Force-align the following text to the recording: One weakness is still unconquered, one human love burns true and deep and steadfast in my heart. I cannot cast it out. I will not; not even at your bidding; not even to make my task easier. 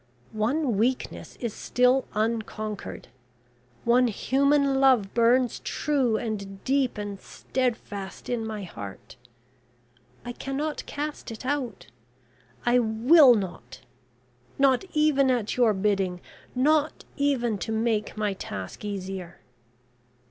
One 0.33 0.77
weakness 0.79 1.35
is 1.35 1.53
still 1.53 2.05
unconquered, 2.15 3.09
one 3.85 4.07
human 4.07 4.79
love 4.81 5.13
burns 5.13 5.59
true 5.59 6.17
and 6.17 6.63
deep 6.63 6.97
and 6.97 7.21
steadfast 7.21 8.27
in 8.27 8.43
my 8.43 8.63
heart. 8.63 9.15
I 10.25 10.31
cannot 10.31 10.87
cast 10.87 11.29
it 11.29 11.45
out. 11.45 11.85
I 12.65 12.79
will 12.79 13.35
not; 13.35 13.81
not 14.57 14.85
even 14.93 15.29
at 15.29 15.55
your 15.55 15.71
bidding; 15.71 16.19
not 16.55 17.05
even 17.15 17.59
to 17.59 17.71
make 17.71 18.17
my 18.17 18.33
task 18.33 18.83
easier. 18.83 19.39